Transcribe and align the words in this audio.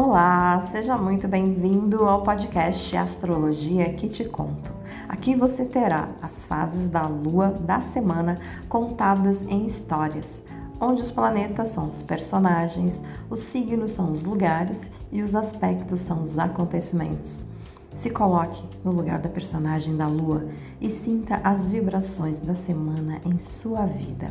Olá, 0.00 0.60
seja 0.60 0.96
muito 0.96 1.26
bem-vindo 1.26 2.04
ao 2.04 2.22
podcast 2.22 2.96
Astrologia 2.96 3.92
que 3.94 4.08
te 4.08 4.24
conto. 4.24 4.72
Aqui 5.08 5.34
você 5.34 5.64
terá 5.64 6.10
as 6.22 6.44
fases 6.44 6.86
da 6.86 7.08
lua 7.08 7.50
da 7.50 7.80
semana 7.80 8.38
contadas 8.68 9.42
em 9.42 9.66
histórias, 9.66 10.44
onde 10.80 11.02
os 11.02 11.10
planetas 11.10 11.70
são 11.70 11.88
os 11.88 12.00
personagens, 12.00 13.02
os 13.28 13.40
signos 13.40 13.90
são 13.90 14.12
os 14.12 14.22
lugares 14.22 14.88
e 15.10 15.20
os 15.20 15.34
aspectos 15.34 15.98
são 15.98 16.22
os 16.22 16.38
acontecimentos. 16.38 17.44
Se 17.92 18.10
coloque 18.10 18.64
no 18.84 18.92
lugar 18.92 19.18
da 19.18 19.28
personagem 19.28 19.96
da 19.96 20.06
lua 20.06 20.46
e 20.80 20.88
sinta 20.88 21.40
as 21.42 21.66
vibrações 21.66 22.40
da 22.40 22.54
semana 22.54 23.20
em 23.24 23.36
sua 23.40 23.84
vida. 23.84 24.30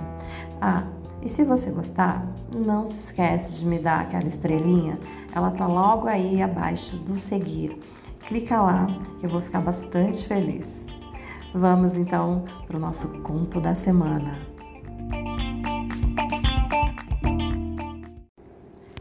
Ah, 0.61 0.85
e 1.27 1.29
se 1.29 1.43
você 1.43 1.69
gostar, 1.71 2.25
não 2.55 2.87
se 2.87 3.07
esquece 3.07 3.59
de 3.59 3.65
me 3.65 3.77
dar 3.77 3.99
aquela 3.99 4.29
estrelinha, 4.29 4.97
ela 5.35 5.51
tá 5.51 5.67
logo 5.67 6.07
aí 6.07 6.41
abaixo 6.41 6.95
do 6.95 7.17
seguir. 7.17 7.77
Clica 8.21 8.61
lá, 8.61 8.87
que 9.19 9.25
eu 9.25 9.29
vou 9.29 9.41
ficar 9.41 9.59
bastante 9.59 10.25
feliz. 10.25 10.87
Vamos 11.53 11.97
então 11.97 12.45
para 12.65 12.77
o 12.77 12.79
nosso 12.79 13.09
conto 13.23 13.59
da 13.59 13.75
semana. 13.75 14.39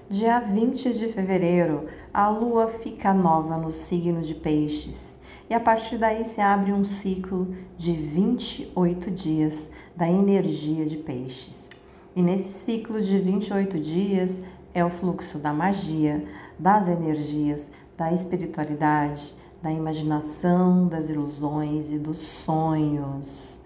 Dia 0.08 0.40
20 0.40 0.98
de 0.98 1.06
fevereiro, 1.06 1.86
a 2.12 2.28
lua 2.28 2.66
fica 2.66 3.14
nova 3.14 3.56
no 3.56 3.70
signo 3.70 4.20
de 4.20 4.34
Peixes 4.34 5.20
e 5.48 5.54
a 5.54 5.60
partir 5.60 5.96
daí 5.96 6.24
se 6.24 6.40
abre 6.40 6.72
um 6.72 6.84
ciclo 6.84 7.54
de 7.76 7.92
28 7.92 9.12
dias 9.12 9.70
da 9.94 10.08
energia 10.08 10.84
de 10.84 10.96
Peixes. 10.96 11.75
E 12.16 12.22
nesse 12.22 12.50
ciclo 12.50 12.98
de 12.98 13.18
28 13.18 13.78
dias 13.78 14.42
é 14.72 14.82
o 14.82 14.88
fluxo 14.88 15.38
da 15.38 15.52
magia, 15.52 16.24
das 16.58 16.88
energias, 16.88 17.70
da 17.94 18.10
espiritualidade, 18.10 19.36
da 19.60 19.70
imaginação, 19.70 20.88
das 20.88 21.10
ilusões 21.10 21.92
e 21.92 21.98
dos 21.98 22.16
sonhos. 22.16 23.60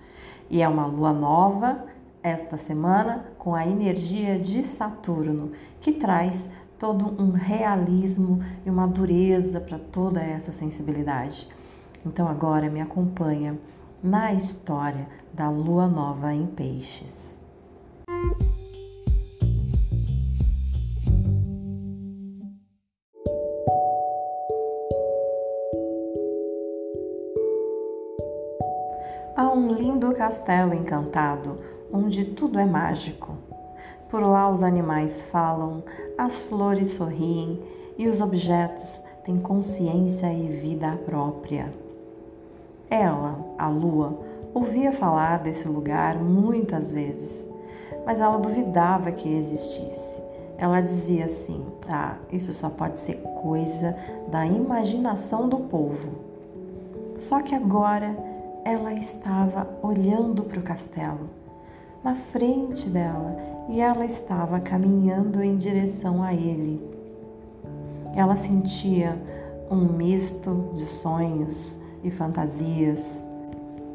E 0.50 0.60
é 0.62 0.68
uma 0.68 0.84
lua 0.84 1.12
nova 1.12 1.86
esta 2.24 2.56
semana 2.56 3.24
com 3.38 3.54
a 3.54 3.64
energia 3.64 4.36
de 4.36 4.64
Saturno, 4.64 5.52
que 5.80 5.92
traz 5.92 6.50
todo 6.76 7.22
um 7.22 7.30
realismo 7.30 8.42
e 8.66 8.70
uma 8.70 8.88
dureza 8.88 9.60
para 9.60 9.78
toda 9.78 10.20
essa 10.20 10.50
sensibilidade. 10.50 11.46
Então 12.04 12.26
agora 12.26 12.68
me 12.68 12.80
acompanha 12.80 13.56
na 14.02 14.32
história 14.32 15.06
da 15.32 15.46
lua 15.46 15.86
nova 15.86 16.34
em 16.34 16.46
Peixes. 16.46 17.39
Há 29.36 29.50
um 29.52 29.72
lindo 29.72 30.12
castelo 30.12 30.74
encantado 30.74 31.58
onde 31.92 32.24
tudo 32.24 32.58
é 32.58 32.66
mágico. 32.66 33.34
Por 34.08 34.22
lá 34.22 34.50
os 34.50 34.62
animais 34.62 35.30
falam, 35.30 35.82
as 36.18 36.42
flores 36.42 36.92
sorriem 36.92 37.58
e 37.96 38.06
os 38.06 38.20
objetos 38.20 39.02
têm 39.24 39.40
consciência 39.40 40.32
e 40.32 40.46
vida 40.46 40.98
própria. 41.06 41.72
Ela, 42.90 43.38
a 43.56 43.68
lua, 43.68 44.18
ouvia 44.52 44.92
falar 44.92 45.38
desse 45.38 45.66
lugar 45.66 46.16
muitas 46.18 46.92
vezes 46.92 47.49
mas 48.04 48.20
ela 48.20 48.38
duvidava 48.38 49.12
que 49.12 49.32
existisse. 49.32 50.22
Ela 50.58 50.80
dizia 50.80 51.24
assim: 51.24 51.64
Ah, 51.88 52.16
isso 52.30 52.52
só 52.52 52.68
pode 52.68 52.98
ser 52.98 53.16
coisa 53.42 53.96
da 54.30 54.44
imaginação 54.46 55.48
do 55.48 55.58
povo. 55.58 56.10
Só 57.16 57.40
que 57.40 57.54
agora 57.54 58.16
ela 58.64 58.92
estava 58.92 59.68
olhando 59.82 60.42
para 60.42 60.60
o 60.60 60.62
castelo, 60.62 61.30
na 62.04 62.14
frente 62.14 62.88
dela, 62.88 63.36
e 63.68 63.80
ela 63.80 64.04
estava 64.04 64.60
caminhando 64.60 65.42
em 65.42 65.56
direção 65.56 66.22
a 66.22 66.34
ele. 66.34 66.82
Ela 68.14 68.36
sentia 68.36 69.20
um 69.70 69.76
misto 69.76 70.70
de 70.74 70.84
sonhos 70.84 71.78
e 72.02 72.10
fantasias, 72.10 73.24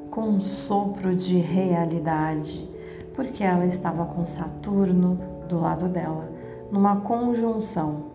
com 0.09 0.21
um 0.21 0.39
sopro 0.39 1.13
de 1.13 1.37
realidade 1.37 2.74
porque 3.15 3.43
ela 3.43 3.65
estava 3.65 4.05
com 4.05 4.25
Saturno 4.25 5.17
do 5.47 5.59
lado 5.59 5.87
dela, 5.87 6.29
numa 6.71 6.97
conjunção. 6.97 8.05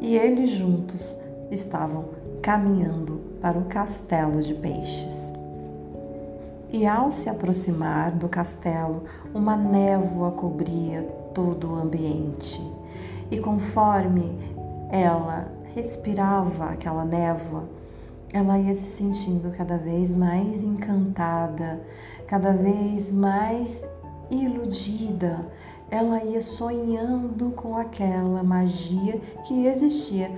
E 0.00 0.16
eles 0.16 0.50
juntos 0.50 1.18
estavam 1.50 2.06
caminhando 2.42 3.20
para 3.40 3.58
o 3.58 3.64
castelo 3.64 4.42
de 4.42 4.54
peixes. 4.54 5.32
E 6.70 6.86
ao 6.86 7.10
se 7.10 7.28
aproximar 7.28 8.10
do 8.10 8.28
castelo, 8.28 9.04
uma 9.32 9.56
névoa 9.56 10.32
cobria 10.32 11.02
todo 11.32 11.72
o 11.72 11.76
ambiente. 11.76 12.60
E 13.30 13.38
conforme 13.38 14.38
ela 14.90 15.48
respirava 15.74 16.66
aquela 16.66 17.04
névoa, 17.04 17.64
ela 18.32 18.58
ia 18.58 18.74
se 18.74 18.90
sentindo 18.90 19.52
cada 19.52 19.76
vez 19.76 20.12
mais 20.12 20.62
encantada, 20.62 21.80
cada 22.26 22.52
vez 22.52 23.12
mais 23.12 23.86
iludida, 24.34 25.46
ela 25.90 26.22
ia 26.24 26.40
sonhando 26.40 27.50
com 27.50 27.76
aquela 27.76 28.42
magia 28.42 29.20
que 29.44 29.66
existia 29.66 30.30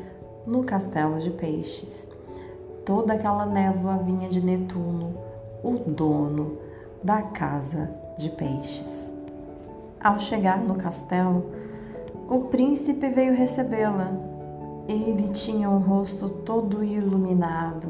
no 0.47 0.65
castelo 0.65 1.19
de 1.19 1.31
peixes. 1.31 2.09
Toda 2.85 3.15
aquela 3.15 3.47
névoa 3.47 3.99
vinha 3.99 4.29
de 4.29 4.45
Netuno, 4.45 5.15
o 5.63 5.73
dono 5.91 6.59
da 7.03 7.23
casa 7.23 7.91
de 8.17 8.31
peixes. 8.31 9.15
Ao 10.03 10.19
chegar 10.19 10.61
no 10.61 10.77
castelo, 10.77 11.47
o 12.29 12.41
príncipe 12.41 13.09
veio 13.09 13.35
recebê-la. 13.35 14.13
Ele 14.89 15.29
tinha 15.29 15.69
o 15.71 15.79
rosto 15.79 16.29
todo 16.29 16.85
iluminado. 16.85 17.89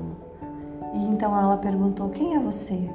E 0.95 1.05
então 1.05 1.39
ela 1.39 1.57
perguntou: 1.59 2.09
Quem 2.09 2.35
é 2.35 2.39
você? 2.39 2.89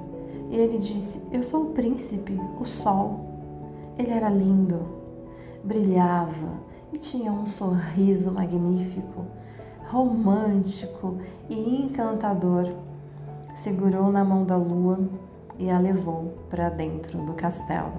E 0.52 0.58
ele 0.58 0.78
disse: 0.78 1.22
Eu 1.32 1.42
sou 1.42 1.64
o 1.64 1.70
príncipe, 1.70 2.38
o 2.60 2.66
sol. 2.66 3.22
Ele 3.98 4.12
era 4.12 4.30
lindo, 4.30 4.86
brilhava 5.64 6.60
e 6.92 6.98
tinha 6.98 7.32
um 7.32 7.46
sorriso 7.46 8.32
magnífico, 8.32 9.26
romântico 9.88 11.18
e 11.50 11.84
encantador. 11.84 12.70
Segurou 13.56 14.12
na 14.12 14.26
mão 14.26 14.44
da 14.44 14.58
lua 14.58 15.00
e 15.58 15.70
a 15.70 15.80
levou 15.80 16.34
para 16.50 16.70
dentro 16.70 17.20
do 17.20 17.34
castelo. 17.34 17.94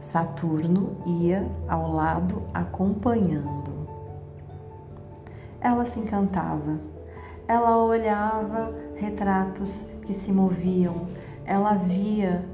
Saturno 0.00 0.88
ia 1.06 1.48
ao 1.68 1.92
lado 1.92 2.42
acompanhando. 2.52 3.86
Ela 5.60 5.84
se 5.84 6.00
encantava. 6.00 6.80
Ela 7.48 7.76
olhava 7.76 8.74
retratos 8.96 9.86
que 10.02 10.12
se 10.12 10.32
moviam, 10.32 11.06
ela 11.46 11.74
via 11.74 12.44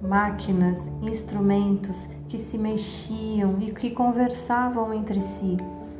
máquinas, 0.00 0.90
instrumentos 1.02 2.08
que 2.28 2.38
se 2.38 2.56
mexiam 2.56 3.56
e 3.60 3.72
que 3.72 3.90
conversavam 3.90 4.94
entre 4.94 5.20
si. 5.20 5.56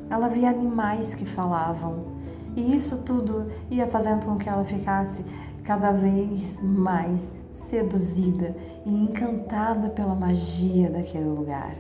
Ela 0.09 0.29
via 0.29 0.51
animais 0.51 1.15
que 1.15 1.27
falavam. 1.27 2.17
E 2.57 2.77
isso 2.77 2.99
tudo 3.03 3.51
ia 3.71 3.87
fazendo 3.87 4.27
com 4.27 4.37
que 4.37 4.49
ela 4.49 4.65
ficasse 4.65 5.25
cada 5.65 5.93
vez 5.93 6.59
mais 6.63 7.31
seduzida 7.51 8.57
e 8.87 8.91
encantada 8.91 9.91
pela 9.91 10.15
magia 10.15 10.89
daquele 10.89 11.29
lugar. 11.29 11.77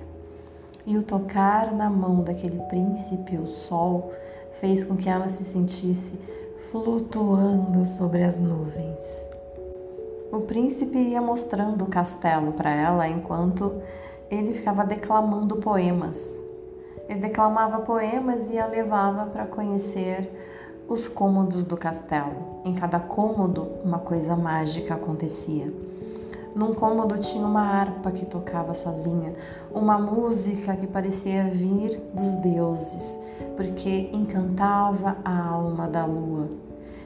E 0.85 0.97
o 0.97 1.03
tocar 1.03 1.73
na 1.73 1.88
mão 1.88 2.23
daquele 2.23 2.61
príncipe, 2.62 3.37
o 3.37 3.47
sol, 3.47 4.12
fez 4.61 4.85
com 4.85 4.97
que 4.97 5.09
ela 5.09 5.29
se 5.29 5.44
sentisse 5.44 6.19
flutuando 6.71 7.87
sobre 7.87 8.23
as 8.23 8.38
nuvens. 8.38 9.38
O 10.31 10.41
príncipe 10.41 10.99
ia 10.99 11.23
mostrando 11.23 11.87
o 11.87 11.89
castelo 11.89 12.53
para 12.53 12.71
ela 12.71 13.09
enquanto 13.09 13.73
ele 14.31 14.53
ficava 14.53 14.85
declamando 14.85 15.57
poemas. 15.57 16.45
Ele 17.09 17.21
declamava 17.21 17.79
poemas 17.79 18.51
e 18.51 18.59
a 18.59 18.67
levava 18.67 19.25
para 19.25 19.47
conhecer 19.47 20.31
os 20.87 21.09
cômodos 21.09 21.65
do 21.65 21.79
castelo. 21.79 22.61
Em 22.63 22.75
cada 22.75 23.01
cômodo, 23.01 23.69
uma 23.83 23.99
coisa 24.01 24.37
mágica 24.37 24.95
acontecia. 24.95 25.73
Num 26.55 26.75
cômodo 26.75 27.17
tinha 27.17 27.47
uma 27.47 27.63
harpa 27.63 28.11
que 28.11 28.27
tocava 28.27 28.75
sozinha, 28.75 29.33
uma 29.73 29.99
música 29.99 30.77
que 30.77 30.87
parecia 30.87 31.45
vir 31.45 31.99
dos 32.13 32.35
deuses, 32.35 33.19
porque 33.57 34.11
encantava 34.13 35.17
a 35.25 35.49
alma 35.49 35.89
da 35.89 36.05
lua. 36.05 36.49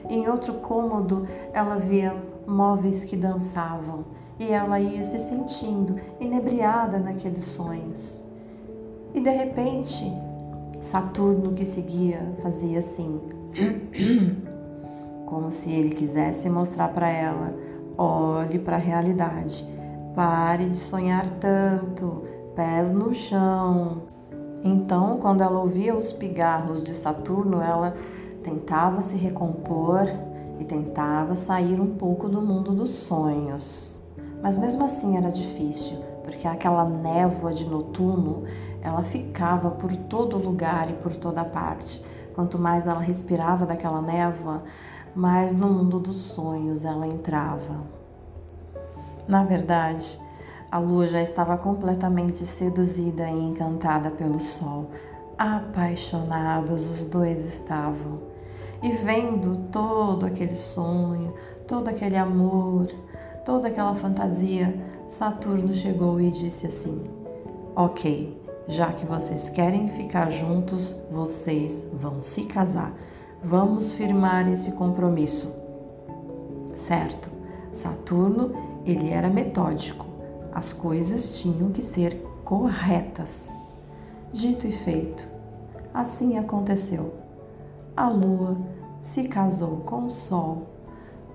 Em 0.09 0.27
outro 0.27 0.55
cômodo, 0.55 1.25
ela 1.53 1.77
via 1.77 2.13
móveis 2.47 3.03
que 3.03 3.15
dançavam, 3.15 4.05
e 4.39 4.51
ela 4.51 4.79
ia 4.79 5.03
se 5.03 5.19
sentindo 5.19 5.95
inebriada 6.19 6.97
naqueles 6.99 7.45
sonhos. 7.45 8.23
E 9.13 9.21
de 9.21 9.29
repente, 9.29 10.05
Saturno 10.81 11.53
que 11.53 11.65
seguia 11.65 12.33
fazia 12.41 12.79
assim, 12.79 13.21
como 15.25 15.49
se 15.51 15.71
ele 15.71 15.95
quisesse 15.95 16.49
mostrar 16.49 16.89
para 16.89 17.09
ela: 17.09 17.53
olhe 17.97 18.59
para 18.59 18.75
a 18.75 18.79
realidade, 18.79 19.67
pare 20.15 20.69
de 20.69 20.77
sonhar 20.77 21.29
tanto, 21.29 22.23
pés 22.55 22.91
no 22.91 23.13
chão. 23.13 24.03
Então, 24.63 25.17
quando 25.19 25.41
ela 25.41 25.59
ouvia 25.59 25.95
os 25.95 26.11
pigarros 26.11 26.83
de 26.83 26.93
Saturno, 26.93 27.61
ela 27.61 27.93
tentava 28.41 29.01
se 29.01 29.15
recompor 29.17 30.07
e 30.59 30.63
tentava 30.65 31.35
sair 31.35 31.79
um 31.79 31.95
pouco 31.95 32.29
do 32.29 32.41
mundo 32.41 32.73
dos 32.73 32.91
sonhos. 32.91 34.01
Mas 34.41 34.57
mesmo 34.57 34.83
assim 34.83 35.17
era 35.17 35.31
difícil, 35.31 35.97
porque 36.23 36.47
aquela 36.47 36.85
névoa 36.85 37.53
de 37.53 37.65
noturno, 37.65 38.43
ela 38.81 39.03
ficava 39.03 39.71
por 39.71 39.95
todo 39.95 40.37
lugar 40.37 40.89
e 40.89 40.93
por 40.93 41.15
toda 41.15 41.45
parte. 41.45 42.03
Quanto 42.35 42.59
mais 42.59 42.87
ela 42.87 42.99
respirava 42.99 43.65
daquela 43.65 44.01
névoa, 44.01 44.63
mais 45.15 45.53
no 45.53 45.69
mundo 45.69 45.99
dos 45.99 46.15
sonhos 46.15 46.83
ela 46.83 47.07
entrava. 47.07 47.81
Na 49.27 49.43
verdade, 49.43 50.19
a 50.71 50.79
lua 50.79 51.07
já 51.07 51.21
estava 51.21 51.57
completamente 51.57 52.45
seduzida 52.45 53.29
e 53.29 53.39
encantada 53.39 54.09
pelo 54.09 54.39
sol. 54.39 54.89
Apaixonados 55.37 56.89
os 56.89 57.05
dois 57.05 57.45
estavam. 57.45 58.32
E 58.83 58.91
vendo 58.91 59.55
todo 59.71 60.25
aquele 60.25 60.53
sonho, 60.53 61.33
todo 61.65 61.87
aquele 61.87 62.17
amor, 62.17 62.85
toda 63.45 63.69
aquela 63.69 63.95
fantasia, 63.95 64.75
Saturno 65.07 65.71
chegou 65.71 66.19
e 66.19 66.29
disse 66.29 66.65
assim: 66.65 67.01
Ok, 67.75 68.37
já 68.67 68.91
que 68.91 69.05
vocês 69.05 69.47
querem 69.47 69.87
ficar 69.87 70.29
juntos, 70.29 70.95
vocês 71.09 71.87
vão 71.93 72.19
se 72.19 72.43
casar. 72.43 72.93
Vamos 73.41 73.93
firmar 73.93 74.51
esse 74.51 74.73
compromisso. 74.73 75.49
Certo, 76.75 77.31
Saturno, 77.71 78.51
ele 78.85 79.09
era 79.11 79.29
metódico. 79.29 80.05
As 80.51 80.73
coisas 80.73 81.39
tinham 81.39 81.71
que 81.71 81.81
ser 81.81 82.15
corretas. 82.43 83.55
Dito 84.31 84.67
e 84.67 84.71
feito, 84.71 85.25
assim 85.93 86.37
aconteceu. 86.37 87.22
A 87.95 88.09
lua 88.09 88.57
se 88.99 89.25
casou 89.25 89.77
com 89.85 90.05
o 90.05 90.09
sol 90.09 90.63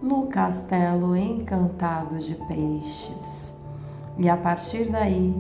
no 0.02 0.26
castelo 0.26 1.16
encantado 1.16 2.18
de 2.18 2.34
peixes. 2.34 3.56
E 4.16 4.28
a 4.28 4.36
partir 4.36 4.90
daí 4.90 5.32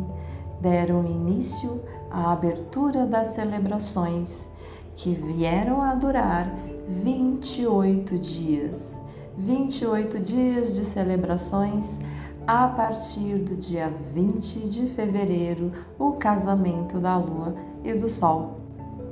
deram 0.60 1.04
início 1.04 1.82
à 2.08 2.30
abertura 2.30 3.04
das 3.04 3.28
celebrações 3.28 4.48
que 4.94 5.12
vieram 5.12 5.82
a 5.82 5.96
durar 5.96 6.54
28 6.86 8.16
dias. 8.16 9.02
28 9.36 10.20
dias 10.20 10.76
de 10.76 10.84
celebrações 10.84 11.98
a 12.46 12.68
partir 12.68 13.38
do 13.38 13.56
dia 13.56 13.92
20 14.14 14.68
de 14.68 14.86
fevereiro, 14.86 15.72
o 15.98 16.12
casamento 16.12 17.00
da 17.00 17.16
lua 17.16 17.56
e 17.82 17.92
do 17.92 18.08
sol, 18.08 18.60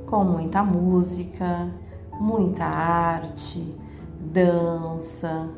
com 0.07 0.25
muita 0.25 0.63
música, 0.63 1.69
muita 2.21 2.65
arte, 2.65 3.75
dança 4.19 5.49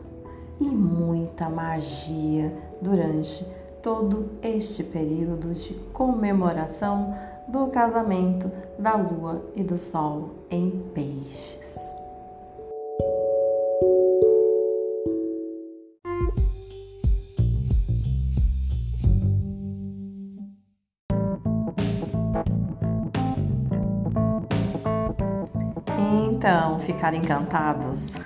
e 0.61 0.65
muita 0.65 1.49
magia 1.49 2.53
durante 2.81 3.47
todo 3.83 4.31
este 4.43 4.83
período 4.83 5.55
de 5.55 5.75
comemoração 5.93 7.15
do 7.49 7.69
casamento 7.69 8.51
da 8.79 8.95
Lua 8.97 9.43
e 9.55 9.63
do 9.63 9.79
Sol 9.79 10.31
em 10.51 10.71
Peixes. 10.95 11.98
Então, 26.11 26.79
ficar 26.79 27.13
encantados? 27.13 28.17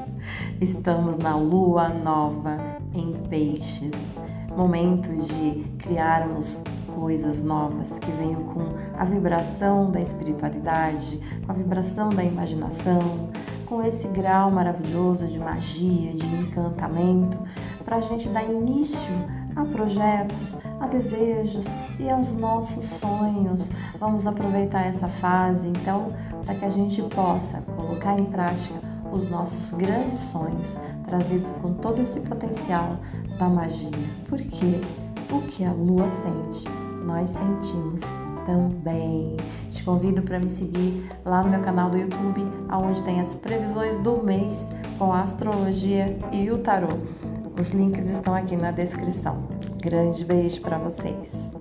Estamos 0.60 1.16
na 1.16 1.34
lua 1.34 1.88
nova 1.88 2.58
em 2.92 3.14
Peixes, 3.30 4.18
momento 4.54 5.08
de 5.16 5.64
criarmos 5.78 6.62
coisas 6.94 7.42
novas 7.42 7.98
que 7.98 8.10
venham 8.10 8.44
com 8.44 8.68
a 8.98 9.04
vibração 9.06 9.90
da 9.90 9.98
espiritualidade, 9.98 11.18
com 11.46 11.52
a 11.52 11.54
vibração 11.54 12.10
da 12.10 12.22
imaginação, 12.22 13.30
com 13.64 13.82
esse 13.82 14.08
grau 14.08 14.50
maravilhoso 14.50 15.26
de 15.26 15.38
magia, 15.38 16.12
de 16.12 16.26
encantamento, 16.26 17.38
para 17.82 17.96
a 17.96 18.00
gente 18.02 18.28
dar 18.28 18.44
início 18.44 19.10
a 19.56 19.64
projetos, 19.64 20.58
a 20.80 20.86
desejos 20.86 21.66
e 21.98 22.08
aos 22.08 22.32
nossos 22.32 22.84
sonhos. 22.84 23.70
Vamos 23.98 24.26
aproveitar 24.26 24.82
essa 24.82 25.08
fase, 25.08 25.68
então, 25.68 26.08
para 26.44 26.54
que 26.54 26.64
a 26.64 26.70
gente 26.70 27.02
possa 27.02 27.60
colocar 27.62 28.18
em 28.18 28.24
prática 28.24 28.74
os 29.12 29.26
nossos 29.26 29.72
grandes 29.72 30.14
sonhos, 30.14 30.80
trazidos 31.04 31.52
com 31.56 31.74
todo 31.74 32.00
esse 32.00 32.20
potencial 32.20 32.96
da 33.38 33.48
magia. 33.48 33.90
Porque 34.28 34.80
o 35.30 35.42
que 35.42 35.64
a 35.64 35.72
lua 35.72 36.08
sente, 36.10 36.68
nós 37.06 37.30
sentimos 37.30 38.14
também. 38.44 39.36
Te 39.70 39.82
convido 39.84 40.22
para 40.22 40.38
me 40.38 40.50
seguir 40.50 41.10
lá 41.24 41.42
no 41.42 41.50
meu 41.50 41.60
canal 41.60 41.90
do 41.90 41.98
YouTube, 41.98 42.44
onde 42.70 43.02
tem 43.02 43.20
as 43.20 43.34
previsões 43.34 43.98
do 43.98 44.22
mês 44.22 44.70
com 44.98 45.12
a 45.12 45.22
astrologia 45.22 46.18
e 46.32 46.50
o 46.50 46.58
tarô. 46.58 46.98
Os 47.62 47.70
links 47.70 48.10
estão 48.10 48.34
aqui 48.34 48.56
na 48.56 48.72
descrição. 48.72 49.46
Grande 49.80 50.24
beijo 50.24 50.60
para 50.62 50.78
vocês. 50.78 51.54